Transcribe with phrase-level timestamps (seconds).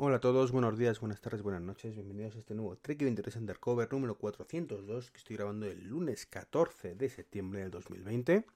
[0.00, 1.92] Hola a todos, buenos días, buenas tardes, buenas noches.
[1.92, 6.94] Bienvenidos a este nuevo Trek 23 Undercover número 402 que estoy grabando el lunes 14
[6.94, 8.46] de septiembre del 2020.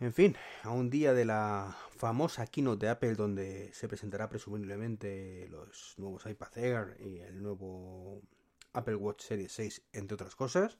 [0.00, 0.34] En fin,
[0.64, 6.26] a un día de la famosa keynote de Apple donde se presentará presumiblemente los nuevos
[6.26, 8.22] iPad Air y el nuevo
[8.72, 10.78] Apple Watch Series 6, entre otras cosas.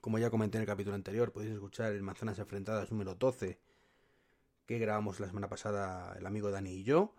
[0.00, 3.58] Como ya comenté en el capítulo anterior, podéis escuchar el Manzanas Enfrentadas número 12
[4.64, 7.14] que grabamos la semana pasada el amigo Dani y yo,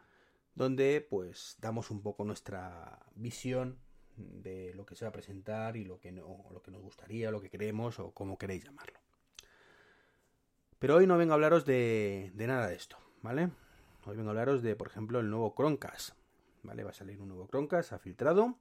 [0.56, 3.78] donde pues damos un poco nuestra visión
[4.18, 7.32] de lo que se va a presentar y lo que, no, lo que nos gustaría,
[7.32, 9.00] lo que queremos o como queréis llamarlo.
[10.80, 13.50] Pero hoy no vengo a hablaros de, de nada de esto, ¿vale?
[14.06, 16.16] Hoy vengo a hablaros de, por ejemplo, el nuevo Chromecast,
[16.64, 16.84] ¿vale?
[16.84, 18.58] Va a salir un nuevo Chromecast, ha filtrado.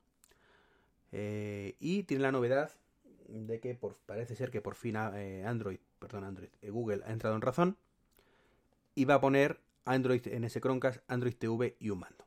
[1.12, 2.72] Eh, y tiene la novedad
[3.28, 7.36] de que parece ser que por fin eh, Android, perdón, Android, eh, Google ha entrado
[7.36, 7.76] en razón
[8.94, 12.26] y va a poner Android en ese Chromecast, Android TV y un mando.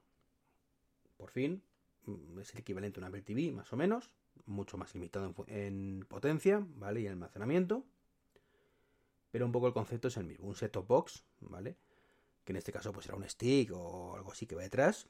[1.17, 1.64] Por fin,
[2.06, 4.12] mm, es el equivalente a un Apple TV, más o menos,
[4.45, 7.02] mucho más limitado en, en potencia, ¿vale?
[7.02, 7.86] Y en almacenamiento
[9.32, 11.78] pero un poco el concepto es el mismo, un set-top box, ¿vale?
[12.44, 15.08] Que en este caso pues será un stick o algo así que va detrás,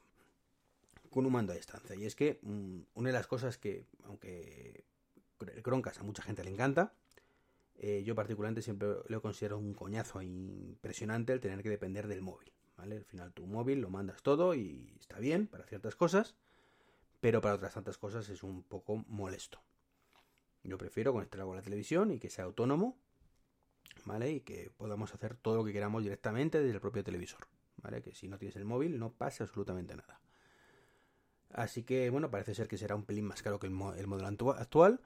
[1.09, 1.95] con un mando a distancia.
[1.95, 4.85] Y es que mmm, una de las cosas que, aunque
[5.39, 6.94] el Chromecast a mucha gente le encanta,
[7.83, 12.53] eh, yo particularmente siempre lo considero un coñazo impresionante el tener que depender del móvil,
[12.77, 12.97] ¿vale?
[12.97, 16.35] Al final tu móvil lo mandas todo y está bien para ciertas cosas,
[17.19, 19.63] pero para otras tantas cosas es un poco molesto.
[20.63, 23.00] Yo prefiero conectarlo con la televisión y que sea autónomo
[24.06, 24.31] ¿vale?
[24.31, 28.01] Y que podamos hacer todo lo que queramos directamente desde el propio televisor, ¿vale?
[28.01, 30.19] Que si no tienes el móvil no pasa absolutamente nada.
[31.53, 34.51] Así que, bueno, parece ser que será un pelín más caro que el, el modelo
[34.51, 35.01] actual,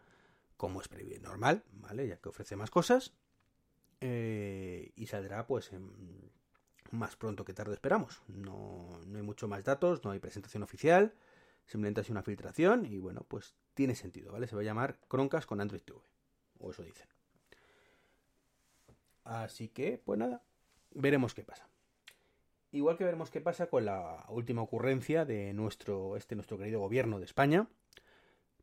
[0.58, 0.90] como es
[1.22, 2.08] normal, ¿vale?
[2.08, 3.14] Ya que ofrece más cosas.
[4.02, 5.72] Eh, y saldrá, pues,
[6.92, 8.22] más pronto que tarde esperamos.
[8.28, 11.14] No, no hay mucho más datos, no hay presentación oficial,
[11.66, 14.48] simplemente ha sido una filtración y, bueno, pues tiene sentido, ¿vale?
[14.48, 16.00] Se va a llamar Croncast con Android TV,
[16.60, 17.08] o eso dicen.
[19.24, 20.44] Así que, pues nada,
[20.92, 21.68] veremos qué pasa.
[22.72, 27.20] Igual que veremos qué pasa con la última ocurrencia de nuestro, este nuestro querido gobierno
[27.20, 27.68] de España,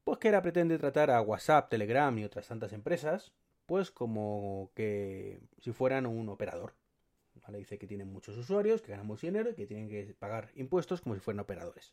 [0.04, 3.32] pues que ahora pretende tratar a WhatsApp, Telegram y otras tantas empresas,
[3.66, 6.74] pues como que si fueran un operador.
[7.42, 7.58] ¿Vale?
[7.58, 11.00] Dice que tienen muchos usuarios, que ganan mucho dinero y que tienen que pagar impuestos
[11.00, 11.92] como si fueran operadores.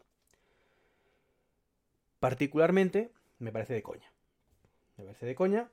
[2.20, 4.12] Particularmente me parece de coña.
[4.98, 5.72] Me parece de coña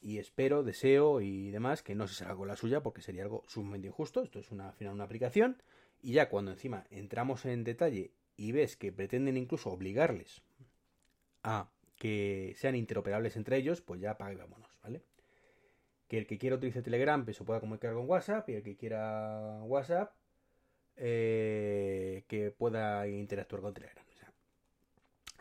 [0.00, 3.44] y espero, deseo y demás que no se salga con la suya porque sería algo
[3.46, 4.22] sumamente injusto.
[4.22, 5.62] Esto es una, al final una aplicación
[6.02, 10.42] y ya cuando encima entramos en detalle y ves que pretenden incluso obligarles
[11.44, 15.02] a que sean interoperables entre ellos, pues ya pague vámonos, ¿vale?
[16.08, 18.76] Que el que quiera utilizar Telegram pues, se pueda comunicar con WhatsApp y el que
[18.76, 20.12] quiera WhatsApp
[20.96, 24.04] eh, que pueda interactuar con Telegram.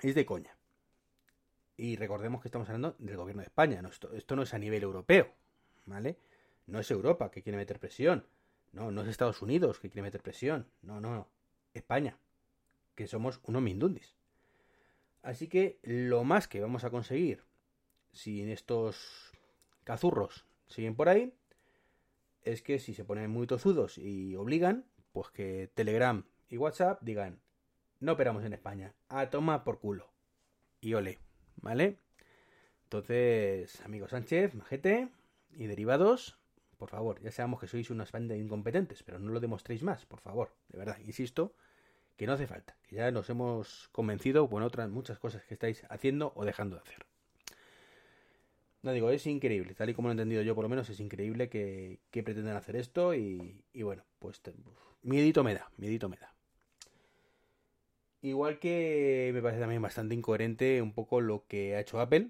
[0.03, 0.55] Es de coña.
[1.77, 3.81] Y recordemos que estamos hablando del gobierno de España.
[4.13, 5.31] Esto, no es a nivel europeo,
[5.85, 6.17] ¿vale?
[6.67, 8.27] No es Europa que quiere meter presión.
[8.73, 10.67] No, no es Estados Unidos que quiere meter presión.
[10.81, 11.27] No, no, no.
[11.73, 12.17] España.
[12.95, 14.17] Que somos unos mindundis.
[15.23, 17.43] Así que lo más que vamos a conseguir,
[18.11, 19.31] si estos
[19.83, 21.33] cazurros siguen por ahí,
[22.43, 27.41] es que si se ponen muy tozudos y obligan, pues que Telegram y WhatsApp digan,
[27.99, 30.11] no operamos en España, a toma por culo.
[30.81, 31.19] Y ole.
[31.63, 31.97] ¿vale?
[32.83, 35.09] Entonces, amigo Sánchez, majete
[35.51, 36.37] y derivados,
[36.77, 40.19] por favor, ya sabemos que sois unas bandas incompetentes, pero no lo demostréis más, por
[40.19, 41.55] favor, de verdad, insisto,
[42.15, 45.83] que no hace falta, que ya nos hemos convencido con otras muchas cosas que estáis
[45.89, 47.05] haciendo o dejando de hacer.
[48.83, 50.99] No digo, es increíble, tal y como lo he entendido yo por lo menos, es
[50.99, 54.41] increíble que, que pretendan hacer esto y, bueno, pues
[55.01, 56.33] miedito me da, miedito me da.
[58.21, 62.29] Igual que me parece también bastante incoherente un poco lo que ha hecho Apple,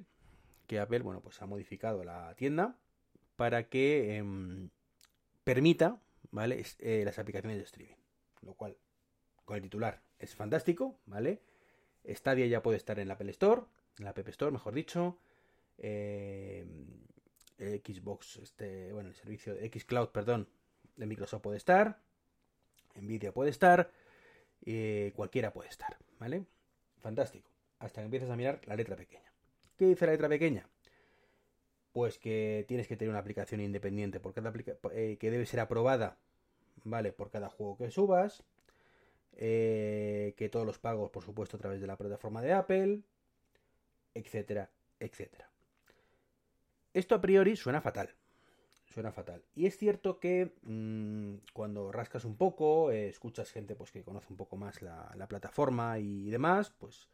[0.67, 2.77] que Apple, bueno, pues ha modificado la tienda
[3.35, 4.69] para que eh,
[5.43, 5.99] permita,
[6.31, 6.63] ¿vale?
[6.79, 7.95] Eh, las aplicaciones de streaming.
[8.41, 8.77] Lo cual,
[9.45, 11.41] con el titular, es fantástico, ¿vale?
[12.05, 13.63] Stadia ya puede estar en la Apple Store,
[13.97, 15.19] en la App Store, mejor dicho.
[15.77, 16.65] Eh,
[17.57, 20.49] Xbox, este, bueno, el servicio de Xcloud, perdón,
[20.95, 22.01] de Microsoft puede estar.
[22.95, 23.91] Nvidia puede estar,
[25.15, 26.45] cualquiera puede estar, ¿vale?
[26.99, 27.49] Fantástico.
[27.79, 29.33] Hasta que empiezas a mirar la letra pequeña.
[29.77, 30.69] ¿Qué dice la letra pequeña?
[31.91, 34.53] Pues que tienes que tener una aplicación independiente por cada
[34.93, 36.17] eh, que debe ser aprobada,
[36.83, 37.11] ¿vale?
[37.11, 38.43] Por cada juego que subas.
[39.35, 43.01] Eh, que todos los pagos, por supuesto, a través de la plataforma de Apple,
[44.13, 44.69] etcétera,
[44.99, 45.49] etcétera.
[46.93, 48.13] Esto a priori suena fatal.
[48.85, 49.43] Suena fatal.
[49.55, 54.27] Y es cierto que mmm, cuando rascas un poco, eh, escuchas gente pues, que conoce
[54.29, 57.09] un poco más la, la, plataforma y demás, pues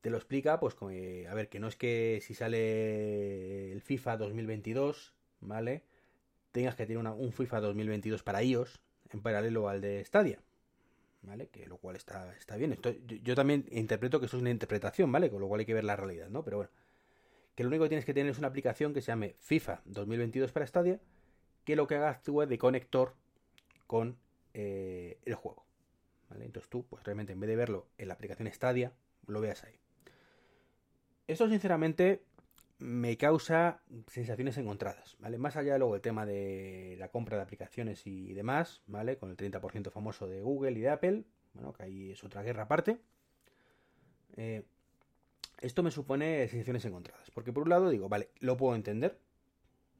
[0.00, 4.16] te lo explica, pues que, a ver, que no es que si sale el FIFA
[4.16, 5.84] 2022, ¿vale?
[6.52, 8.80] Tengas que tener un FIFA 2022 para iOS
[9.10, 10.40] en paralelo al de Stadia.
[11.22, 11.48] ¿Vale?
[11.48, 12.72] Que lo cual está, está bien.
[12.72, 15.30] Esto, yo, también interpreto que eso es una interpretación, ¿vale?
[15.30, 16.44] Con lo cual hay que ver la realidad, ¿no?
[16.44, 16.72] Pero bueno.
[17.54, 20.52] Que lo único que tienes que tener es una aplicación que se llame FIFA 2022
[20.52, 21.00] para Stadia,
[21.64, 23.14] que lo que haga actúe de conector
[23.86, 24.16] con
[24.54, 25.64] eh, el juego.
[26.30, 26.46] ¿Vale?
[26.46, 28.92] Entonces tú, pues realmente en vez de verlo en la aplicación Stadia,
[29.26, 29.78] lo veas ahí.
[31.28, 32.22] Esto sinceramente
[32.82, 35.38] me causa sensaciones encontradas, ¿vale?
[35.38, 39.16] Más allá de luego el tema de la compra de aplicaciones y demás, ¿vale?
[39.18, 41.24] Con el 30% famoso de Google y de Apple,
[41.54, 42.98] bueno, que ahí es otra guerra aparte.
[44.36, 44.64] Eh,
[45.60, 49.16] esto me supone sensaciones encontradas, porque por un lado digo, vale, lo puedo entender,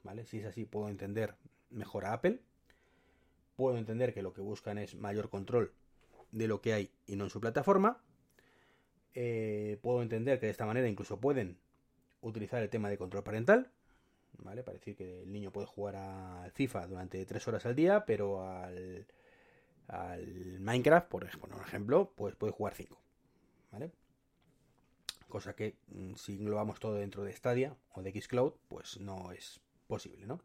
[0.02, 0.24] ¿vale?
[0.24, 1.36] Si es así, puedo entender
[1.70, 2.40] mejor a Apple,
[3.54, 5.72] puedo entender que lo que buscan es mayor control
[6.32, 8.02] de lo que hay y no en su plataforma,
[9.14, 11.58] eh, puedo entender que de esta manera incluso pueden
[12.22, 13.70] utilizar el tema de control parental,
[14.38, 14.62] ¿vale?
[14.62, 18.46] Para decir que el niño puede jugar al FIFA durante 3 horas al día, pero
[18.48, 19.06] al,
[19.88, 22.98] al Minecraft, por ejemplo, pues puede jugar 5,
[23.72, 23.90] ¿vale?
[25.28, 29.60] Cosa que mm, si englobamos todo dentro de Stadia o de Xcloud, pues no es
[29.86, 30.40] posible, ¿no?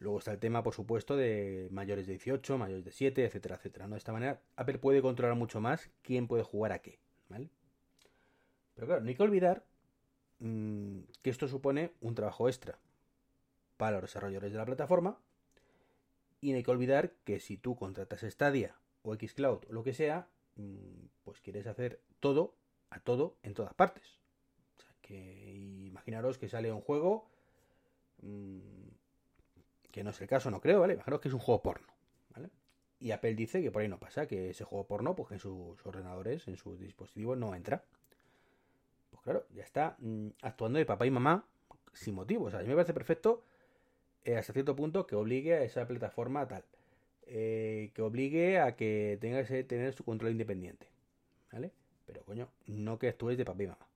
[0.00, 3.88] Luego está el tema, por supuesto, de mayores de 18, mayores de 7, etcétera, etcétera.
[3.88, 3.94] ¿no?
[3.94, 7.48] De esta manera, Apple puede controlar mucho más quién puede jugar a qué, ¿vale?
[8.74, 9.64] Pero claro, no hay que olvidar
[10.40, 12.78] mmm, que esto supone un trabajo extra
[13.76, 15.18] para los desarrolladores de la plataforma.
[16.40, 19.94] Y no hay que olvidar que si tú contratas Stadia o Xcloud o lo que
[19.94, 22.54] sea, mmm, pues quieres hacer todo
[22.90, 24.18] a todo en todas partes.
[24.78, 25.54] O sea, que
[25.86, 27.28] imaginaros que sale un juego
[28.22, 28.58] mmm,
[29.90, 30.94] que no es el caso, no creo, ¿vale?
[30.94, 31.88] Imaginaros que es un juego porno,
[32.30, 32.50] ¿vale?
[33.00, 35.84] Y Apple dice que por ahí no pasa, que ese juego porno, pues en sus
[35.86, 37.84] ordenadores, en sus dispositivos no entra.
[39.18, 41.44] Pues claro, ya está mmm, actuando de papá y mamá
[41.92, 42.44] sin motivo.
[42.46, 43.42] O sea, a mí me parece perfecto
[44.24, 46.64] eh, hasta cierto punto que obligue a esa plataforma a tal.
[47.26, 50.88] Eh, que obligue a que tenga que tener su control independiente.
[51.52, 51.72] ¿Vale?
[52.06, 53.88] Pero coño, no que actúes de papá y mamá.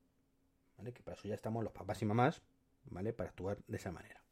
[0.77, 0.93] ¿Vale?
[0.93, 2.43] Que para eso ya estamos los papás y mamás,
[2.91, 3.13] ¿vale?
[3.13, 4.23] Para actuar de esa manera.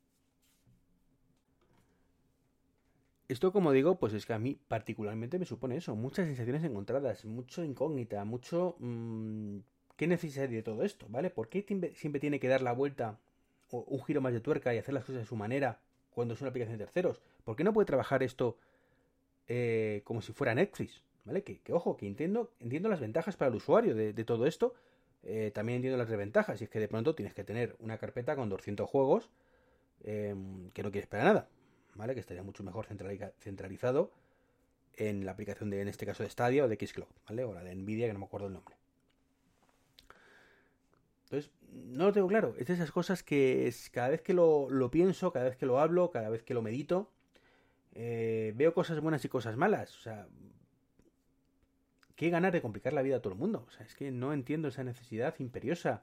[3.29, 7.25] Esto, como digo, pues es que a mí particularmente me supone eso, muchas sensaciones encontradas,
[7.25, 8.75] mucho incógnita, mucho...
[8.81, 9.59] Mmm,
[10.01, 11.05] ¿Qué necesidad de todo esto?
[11.11, 11.29] ¿Vale?
[11.29, 11.63] ¿Por qué
[11.95, 13.19] siempre tiene que dar la vuelta
[13.71, 15.79] o un giro más de tuerca y hacer las cosas de su manera
[16.15, 17.21] cuando es una aplicación de terceros?
[17.45, 18.57] ¿Por qué no puede trabajar esto
[19.47, 21.03] eh, como si fuera Netflix?
[21.27, 21.45] ¿Vale?
[21.45, 24.73] Que, ojo, que entiendo, las ventajas para el usuario de, todo esto,
[25.23, 28.35] eh, también entiendo las desventajas, y es que de pronto tienes que tener una carpeta
[28.37, 29.29] con 200 juegos
[30.05, 30.35] eh,
[30.73, 31.49] que no quieres para nada,
[31.95, 32.15] ¿vale?
[32.15, 32.87] Que estaría mucho mejor
[33.39, 34.13] centralizado
[34.97, 37.45] en la aplicación de, en este caso, de Stadia o de Xcloud, ¿vale?
[37.45, 38.80] O la de Nvidia, que no me acuerdo el nombre.
[41.31, 42.57] Entonces, no lo tengo claro.
[42.59, 45.79] Es de esas cosas que es, cada vez que lo, pienso, cada vez que lo
[45.79, 47.13] hablo, cada vez que lo medito,
[47.95, 49.97] eh, veo cosas buenas y cosas malas.
[49.97, 50.27] O sea,
[52.17, 53.65] qué ganas de complicar la vida a todo el mundo.
[53.69, 56.03] O sea, es que no entiendo esa necesidad imperiosa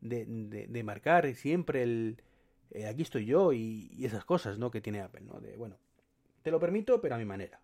[0.00, 2.22] de, de, marcar siempre el
[2.70, 4.72] eh, aquí estoy yo y, esas cosas, ¿no?
[4.72, 5.40] Que tiene Apple, ¿no?
[5.40, 5.76] De, bueno,
[6.42, 7.60] te lo permito, pero a mi manera.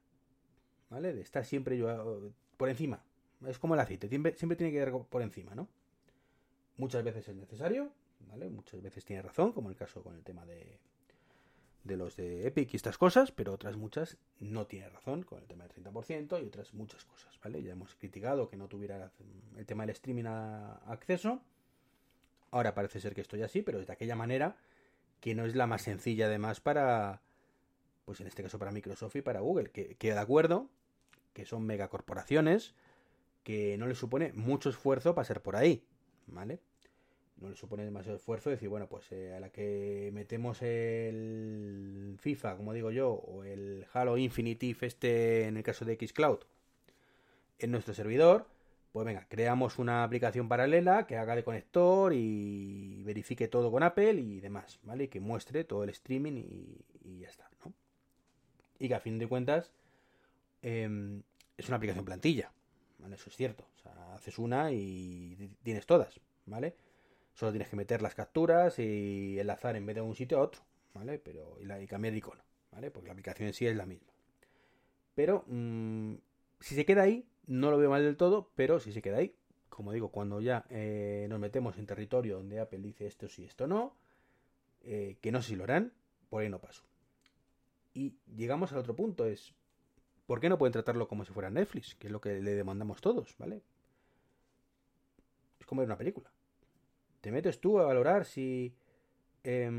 [0.91, 1.13] ¿Vale?
[1.13, 3.03] De estar siempre yo por encima.
[3.49, 5.69] Es como el aceite, siempre, siempre tiene que ir por encima, ¿no?
[6.77, 7.91] Muchas veces es necesario,
[8.31, 8.51] ¿vale?
[8.51, 10.79] Muchas veces tiene razón, como el caso con el tema de,
[11.85, 15.47] de los de Epic y estas cosas, pero otras muchas no tiene razón con el
[15.47, 17.63] tema del 30% y otras muchas cosas, ¿vale?
[17.63, 19.13] Ya hemos criticado que no tuviera
[19.57, 21.41] el tema del streaming a acceso.
[22.51, 24.57] Ahora parece ser que estoy así, pero de aquella manera
[25.21, 27.21] que no es la más sencilla además para,
[28.05, 30.69] pues en este caso para Microsoft y para Google, que, que de acuerdo,
[31.35, 32.75] que son megacorporaciones,
[33.43, 35.85] que no les supone mucho esfuerzo pasar por ahí,
[36.27, 36.61] ¿vale?
[37.37, 42.57] No le supone demasiado esfuerzo decir, bueno, pues eh, a la que metemos el FIFA,
[42.57, 46.39] como digo yo, o el Halo Infinite este en el caso de Xcloud,
[47.59, 48.47] en nuestro servidor,
[48.93, 54.15] pues venga, creamos una aplicación paralela que haga de conector y verifique todo con Apple
[54.15, 55.05] y demás, ¿vale?
[55.05, 57.73] Y que muestre todo el streaming y, y ya está, ¿no?
[58.79, 59.73] Y que a fin de cuentas
[60.63, 61.23] em,
[61.59, 62.53] es una aplicación plantilla,
[63.01, 63.17] ¿vale?
[63.17, 63.67] Eso es cierto.
[64.15, 66.77] Haces una y tienes todas, ¿vale?
[67.35, 70.63] Solo tienes que meter las capturas y enlazar en vez de un sitio a otro,
[70.95, 71.19] ¿vale?
[71.19, 72.91] Pero, y, la, cambiar de icono, ¿vale?
[72.91, 74.13] Porque la aplicación en sí es la misma.
[75.15, 76.15] Pero, mmm,
[76.61, 79.35] si se queda ahí, no lo veo mal del todo, pero si se queda ahí,
[79.69, 83.67] como digo, cuando ya eh, nos metemos en territorio donde Apple dice esto sí, esto
[83.67, 83.97] no,
[84.83, 85.93] eh, que no sé si lo harán,
[86.31, 86.85] por ahí no paso.
[87.93, 89.55] Y llegamos al otro punto, es,
[90.27, 91.95] ¿por qué no pueden tratarlo como si fuera Netflix?
[91.97, 93.63] Que es lo que le demandamos todos, ¿vale?
[95.77, 96.31] Ver una película.
[97.21, 98.75] Te metes tú a valorar si
[99.45, 99.71] eh,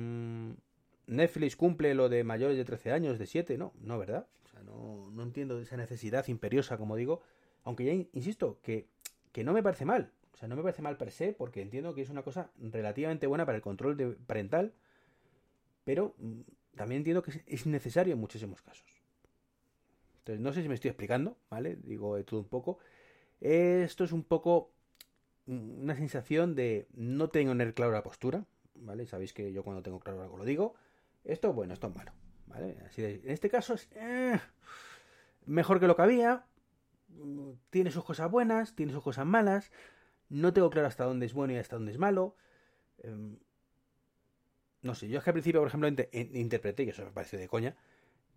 [1.08, 4.28] Netflix cumple lo de mayores de 13 años, de 7, no, no, ¿verdad?
[4.46, 7.22] O sea, no, no entiendo esa necesidad imperiosa, como digo,
[7.64, 8.88] aunque ya insisto, que,
[9.32, 10.12] que no me parece mal.
[10.34, 13.28] O sea, no me parece mal per se, porque entiendo que es una cosa relativamente
[13.28, 14.74] buena para el control parental,
[15.86, 16.42] pero mm,
[16.76, 18.86] también entiendo que es necesario en muchísimos casos.
[20.20, 21.78] Entonces, no sé si me estoy explicando, ¿vale?
[21.84, 22.80] Digo de todo un poco.
[23.40, 24.72] Esto es un poco
[25.48, 29.06] una sensación de no tener claro la postura, ¿vale?
[29.06, 30.76] Sabéis que yo cuando tengo claro algo lo digo.
[31.24, 32.14] Esto, bueno, esto es malo,
[32.48, 32.78] ¿vale?
[32.86, 34.40] Así de, en este caso es eh,
[35.46, 36.46] mejor que lo que había.
[37.10, 39.72] Mm, tiene sus cosas buenas, tiene sus cosas malas.
[40.30, 42.36] No tengo claro hasta dónde es bueno y hasta dónde es malo.
[43.00, 43.38] Eh,
[44.82, 47.48] no sé, yo es que al principio, por ejemplo, interpreté, que eso me pareció de
[47.48, 47.76] coña,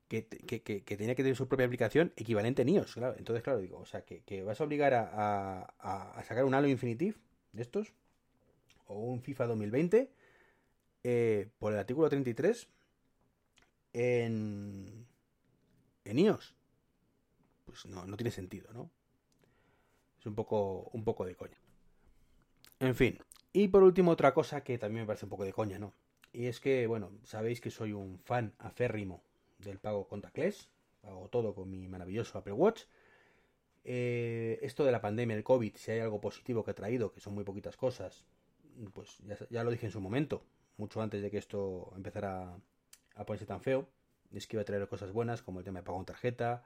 [0.08, 3.14] que, que, tenía que tener su propia aplicación equivalente en iOS, claro.
[3.18, 7.16] Entonces, claro, digo, o sea, que, vas a obligar a, sacar un Halo Infinitive
[7.52, 7.92] de estos,
[8.86, 10.10] o un FIFA 2020,
[11.04, 12.68] eh, por el artículo 33,
[13.92, 15.06] en,
[16.04, 16.54] en iOS.
[17.66, 18.90] Pues no, no tiene sentido, ¿no?
[20.18, 21.58] Es un poco, un poco de coña.
[22.80, 23.18] En fin.
[23.52, 25.92] Y por último, otra cosa que también me parece un poco de coña, ¿no?
[26.32, 29.22] Y es que, bueno, sabéis que soy un fan aférrimo
[29.58, 30.68] del pago contactless.
[31.00, 32.82] Pago todo con mi maravilloso Apple Watch.
[33.84, 37.20] Eh, esto de la pandemia, el COVID, si hay algo positivo que ha traído, que
[37.20, 38.26] son muy poquitas cosas,
[38.92, 39.18] pues
[39.50, 40.44] ya, lo dije en su momento,
[40.76, 42.54] mucho antes de que esto empezara
[43.14, 43.88] a ponerse tan feo,
[44.32, 46.64] es que iba a traer cosas buenas como el tema de pago con tarjeta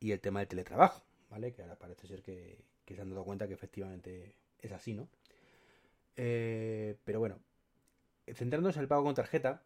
[0.00, 1.52] y el tema del teletrabajo, ¿vale?
[1.52, 5.08] Que ahora parece ser que, que se han dado cuenta que efectivamente es así, ¿no?
[6.16, 7.40] Eh, pero bueno,
[8.26, 9.62] centrándonos en el pago con tarjeta,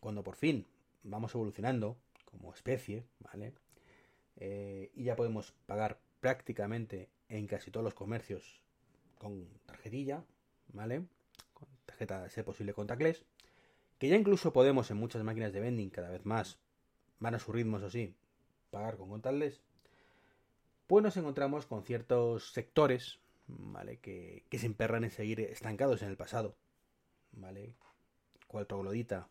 [0.00, 0.66] cuando por fin
[1.02, 3.54] vamos evolucionando como especie, ¿vale?
[4.36, 8.62] Eh, y ya podemos pagar prácticamente en casi todos los comercios
[9.16, 10.24] con tarjetilla,
[10.72, 11.04] ¿vale?
[11.52, 13.24] Con tarjeta de ser posible contactless.
[13.98, 16.58] Que ya incluso podemos en muchas máquinas de vending cada vez más,
[17.18, 18.14] van a su ritmo, eso sí,
[18.70, 19.60] pagar con contactless.
[20.86, 23.98] Pues nos encontramos con ciertos sectores, ¿vale?
[23.98, 26.56] Que, que se emperran en seguir estancados en el pasado.
[27.32, 27.74] ¿vale?
[28.46, 29.28] Cual troglodita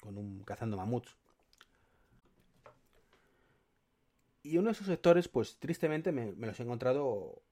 [0.00, 1.16] con un cazando mamuts.
[4.42, 7.42] Y uno de esos sectores, pues tristemente me, los he encontrado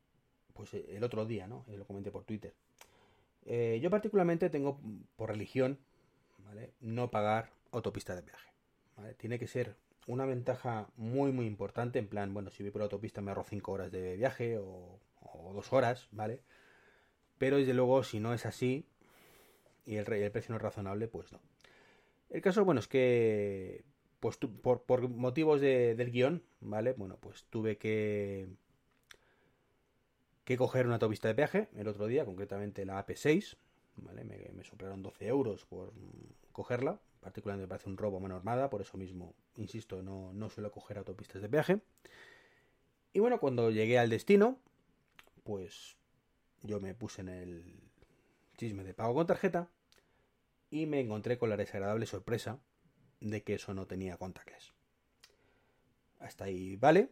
[0.54, 1.64] pues el otro día, ¿no?
[1.68, 2.54] Lo comenté por Twitter.
[3.44, 4.80] Eh, yo particularmente tengo
[5.16, 5.78] por religión,
[6.38, 6.72] ¿vale?
[6.80, 8.50] No pagar autopista de viaje.
[8.96, 9.14] ¿vale?
[9.14, 9.76] Tiene que ser
[10.06, 13.72] una ventaja muy muy importante, en plan, bueno, si voy por autopista me ahorro 5
[13.72, 16.40] horas de viaje o, o 2 horas, ¿vale?
[17.38, 18.86] Pero desde luego, si no es así,
[19.84, 21.40] y el, el precio no es razonable, pues no.
[22.30, 23.84] El caso, bueno, es que
[24.20, 26.94] pues por, motivos de, del guion, ¿vale?
[26.94, 28.48] Bueno, pues tuve que
[30.44, 33.56] que coger una autopista de peaje el otro día, concretamente la AP6,
[33.96, 34.22] ¿vale?
[34.24, 35.92] Me, me soplaron 12 euros por
[36.52, 40.48] cogerla, particularmente me parece un robo a mano armada, por eso mismo, insisto, no, no
[40.48, 41.80] suelo coger autopistas de peaje.
[43.12, 44.60] Y bueno, cuando llegué al destino,
[45.42, 45.96] pues
[46.62, 47.64] yo me puse en el
[48.56, 49.68] chisme de pago con tarjeta
[50.70, 52.58] y me encontré con la desagradable sorpresa
[53.20, 54.72] de que eso no tenía contactless.
[56.18, 57.10] Hasta ahí vale,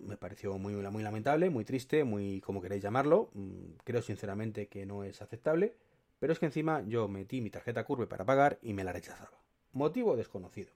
[0.00, 4.86] me pareció muy, muy lamentable, muy triste, muy como queréis llamarlo, mm, creo sinceramente que
[4.86, 5.76] no es aceptable,
[6.18, 9.38] pero es que encima yo metí mi tarjeta curve para pagar y me la rechazaba.
[9.72, 10.72] Motivo desconocido.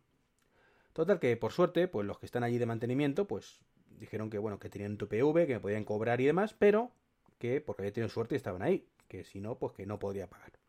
[0.93, 3.61] Total que por suerte, pues los que están allí de mantenimiento, pues
[3.99, 6.93] dijeron que bueno, que tenían tu PV, que me podían cobrar y demás, pero
[7.39, 10.62] que porque había tenido suerte estaban ahí, que si no, pues que no podría pagar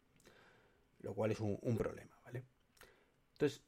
[1.03, 2.43] lo cual es un, problema, ¿vale?
[3.33, 3.61] Entonces,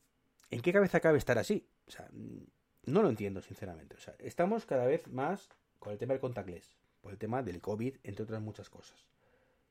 [0.49, 1.67] ¿en qué cabeza cabe estar así?
[1.87, 3.95] O sea, no lo entiendo, sinceramente.
[3.95, 5.49] O sea, estamos cada vez más
[5.79, 9.05] con el tema del contactless, por el tema del COVID, entre otras muchas cosas.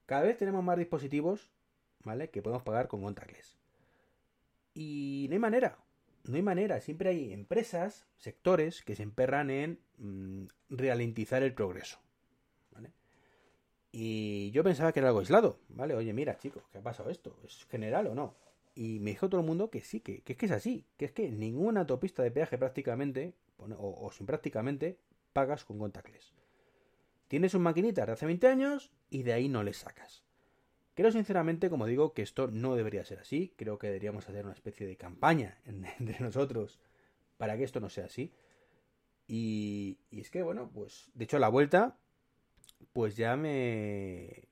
[0.07, 1.51] Cada vez tenemos más dispositivos,
[2.05, 2.31] ¿vale?
[2.31, 3.57] Que podemos pagar con contactless.
[4.75, 5.79] Y no hay manera,
[6.25, 6.81] no hay manera.
[6.81, 12.04] Siempre hay empresas, sectores que se emperran en mmm, ralentizar el progreso.
[13.97, 15.95] Y yo pensaba que era algo aislado, ¿vale?
[15.95, 17.39] Oye, mira, chicos, ¿qué ha pasado esto?
[17.45, 18.35] ¿Es general o no?
[18.75, 21.05] Y me dijo todo el mundo que sí, que, que es que es así, que
[21.05, 24.99] es que ninguna autopista de peaje prácticamente o, sin prácticamente,
[25.33, 26.33] pagas con contactless.
[27.29, 30.25] Tienes un maquinita de hace 20 años y de ahí no le sacas.
[30.95, 33.55] Creo sinceramente, como digo, que esto no debería ser así.
[33.55, 36.81] Creo que deberíamos hacer una especie de campaña entre nosotros
[37.37, 38.33] para que esto no sea así.
[39.29, 41.97] Y, y es que, bueno, pues de hecho a la vuelta,
[42.93, 44.49] pues ya me,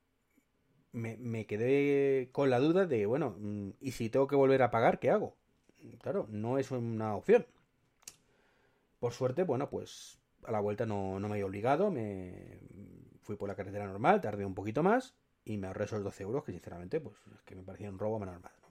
[0.92, 4.70] me, me, quedé con la duda de, bueno, mm, ¿y si tengo que volver a
[4.70, 5.36] pagar, qué hago?
[6.00, 7.46] Claro, no es una opción.
[9.00, 12.60] Por suerte, bueno, pues a la vuelta no, no me he obligado, me
[13.22, 16.44] fui por la carretera normal, tardé un poquito más y me ahorré esos 12 euros
[16.44, 18.52] que sinceramente, pues es que me parecía un robo más normal.
[18.62, 18.68] ¿no?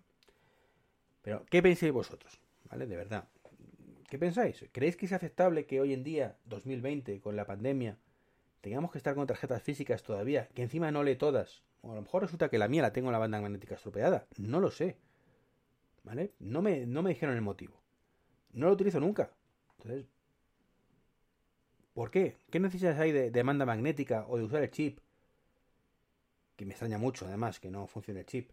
[1.22, 2.39] Pero, ¿qué pensáis vosotros?
[2.70, 2.88] ¿Vale?
[2.88, 3.27] De verdad.
[4.10, 4.65] ¿Qué pensáis?
[4.72, 7.98] ¿Creéis que es aceptable que hoy en día, 2020, con la pandemia,
[8.62, 11.63] tengamos que estar con tarjetas físicas todavía, que encima no lee todas?
[11.82, 14.27] O a lo mejor resulta que la mía la tengo en la banda magnética estropeada.
[14.38, 14.98] No lo sé.
[16.03, 16.34] ¿Vale?
[16.39, 17.82] No me, no me dijeron el motivo.
[18.53, 19.32] No lo utilizo nunca.
[19.77, 20.08] Entonces,
[21.94, 22.38] ¿Por qué?
[22.50, 25.00] ¿Qué necesidades hay de demanda magnética o de usar el chip?
[26.56, 28.51] Que me extraña mucho, además, que no funcione el chip.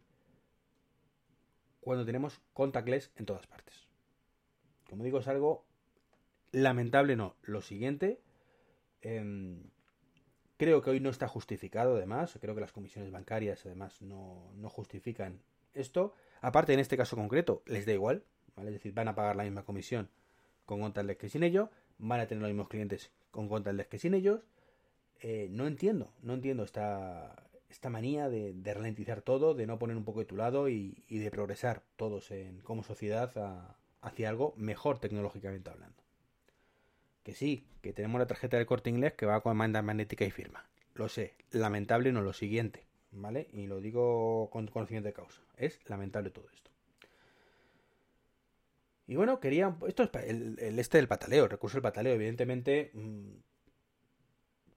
[1.81, 3.87] Cuando tenemos contactless en todas partes.
[4.89, 5.65] Como digo, es algo
[6.51, 7.37] lamentable, no.
[7.43, 8.21] Lo siguiente,
[9.03, 9.71] em,
[10.59, 12.37] creo que hoy no está justificado, además.
[12.39, 15.41] Creo que las comisiones bancarias, además, no, no justifican
[15.73, 16.13] esto.
[16.43, 18.25] Aparte, en este caso concreto, les da igual.
[18.57, 18.69] ¿vale?
[18.71, 20.11] Es decir, van a pagar la misma comisión
[20.67, 21.71] con contactless que sin ello.
[21.97, 24.43] Van a tener los mismos clientes con contactless que sin ellos.
[25.21, 30.05] Eh, no entiendo, no entiendo esta, esta manía de, ralentizar todo, de no poner un
[30.05, 33.33] poco de tu lado y, de progresar todos en, como sociedad
[34.01, 36.08] hacia algo mejor tecnológicamente hablando.
[37.29, 40.31] Que sí, que tenemos la tarjeta del corte inglés que va con banda magnética y
[40.31, 40.65] firma.
[40.95, 43.49] Lo sé, lamentable no lo siguiente, ¿vale?
[43.53, 45.43] Y lo digo con conocimiento de causa.
[45.59, 46.71] Es lamentable todo esto.
[49.07, 49.77] Y bueno, quería.
[49.87, 52.15] Esto es el, este del pataleo, el recurso del pataleo.
[52.15, 53.33] Evidentemente, mm,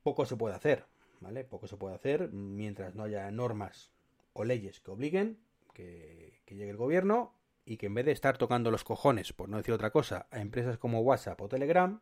[0.03, 0.83] poco se puede hacer,
[1.21, 1.45] ¿vale?
[1.45, 3.93] Poco se puede hacer mientras no haya normas
[4.33, 5.39] o leyes que obliguen
[5.73, 7.33] que, que llegue el gobierno
[7.63, 10.41] y que en vez de estar tocando los cojones, por no decir otra cosa, a
[10.41, 12.01] empresas como WhatsApp o Telegram,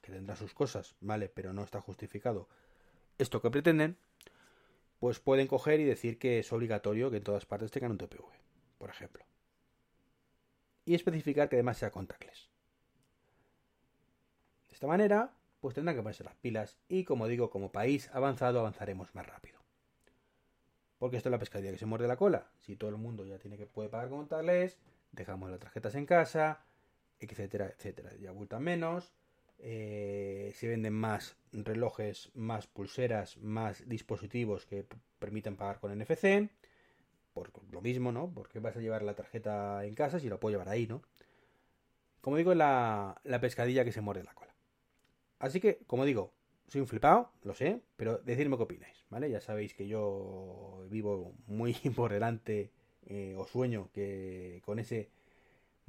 [0.00, 1.28] que tendrán sus cosas, ¿vale?
[1.28, 2.48] Pero no está justificado
[3.18, 3.98] esto que pretenden,
[4.98, 8.24] pues pueden coger y decir que es obligatorio que en todas partes tengan un TPV,
[8.78, 9.24] por ejemplo
[10.90, 12.50] y especificar que además sea contactless.
[14.68, 18.58] De esta manera, pues tendrán que ponerse las pilas y como digo, como país avanzado
[18.58, 19.60] avanzaremos más rápido.
[20.98, 22.50] Porque esto es la pescadilla que se muerde la cola.
[22.58, 24.78] Si todo el mundo ya tiene que puede pagar con contactless,
[25.12, 26.64] dejamos las tarjetas en casa,
[27.20, 28.10] etcétera, etcétera.
[28.16, 29.12] Ya abultan menos,
[29.62, 34.86] eh, se venden más relojes, más pulseras, más dispositivos que
[35.18, 36.50] permitan pagar con NFC
[37.32, 38.32] por lo mismo, ¿no?
[38.32, 41.02] Porque vas a llevar la tarjeta en casa si la puedo llevar ahí, ¿no?
[42.20, 44.54] Como digo, la, la pescadilla que se muerde la cola.
[45.38, 46.32] Así que, como digo,
[46.68, 49.30] soy un flipado, lo sé, pero decidme qué opináis, ¿vale?
[49.30, 52.70] Ya sabéis que yo vivo muy por delante
[53.06, 55.10] eh, o sueño que con ese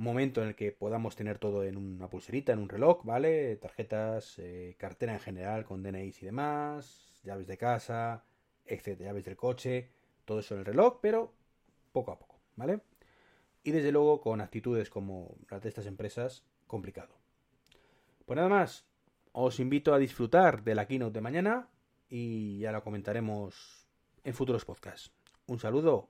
[0.01, 3.55] momento en el que podamos tener todo en una pulserita, en un reloj, ¿vale?
[3.57, 8.23] Tarjetas, eh, cartera en general con DNI y demás, llaves de casa,
[8.65, 9.89] etcétera, llaves del coche
[10.25, 11.33] todo eso en el reloj, pero
[11.91, 12.79] poco a poco, ¿vale?
[13.63, 17.15] Y desde luego con actitudes como las de estas empresas, complicado.
[18.25, 18.85] Pues nada más,
[19.33, 21.67] os invito a disfrutar de la keynote de mañana
[22.09, 23.87] y ya la comentaremos
[24.23, 25.11] en futuros podcasts.
[25.47, 26.09] Un saludo